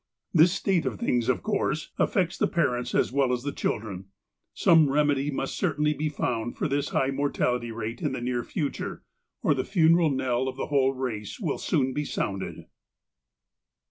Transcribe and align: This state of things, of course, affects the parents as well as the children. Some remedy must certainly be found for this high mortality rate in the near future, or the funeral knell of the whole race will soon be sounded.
This 0.33 0.51
state 0.51 0.87
of 0.87 0.99
things, 0.99 1.29
of 1.29 1.43
course, 1.43 1.91
affects 1.99 2.35
the 2.35 2.47
parents 2.47 2.95
as 2.95 3.11
well 3.11 3.31
as 3.31 3.43
the 3.43 3.51
children. 3.51 4.05
Some 4.51 4.89
remedy 4.89 5.29
must 5.29 5.55
certainly 5.55 5.93
be 5.93 6.09
found 6.09 6.57
for 6.57 6.67
this 6.67 6.89
high 6.89 7.11
mortality 7.11 7.71
rate 7.71 8.01
in 8.01 8.13
the 8.13 8.19
near 8.21 8.43
future, 8.43 9.03
or 9.43 9.53
the 9.53 9.63
funeral 9.63 10.09
knell 10.09 10.47
of 10.47 10.55
the 10.57 10.65
whole 10.65 10.93
race 10.95 11.39
will 11.39 11.59
soon 11.59 11.93
be 11.93 12.03
sounded. 12.03 12.65